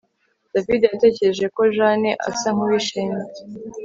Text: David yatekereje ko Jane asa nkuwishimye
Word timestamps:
David 0.53 0.81
yatekereje 0.91 1.45
ko 1.55 1.61
Jane 1.75 2.11
asa 2.29 2.47
nkuwishimye 2.55 3.21